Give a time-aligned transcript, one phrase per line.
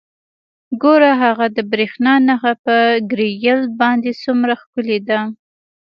[0.81, 2.75] ګوره هغه د بریښنا نښه په
[3.11, 5.19] ګریل باندې څومره ښکلې ده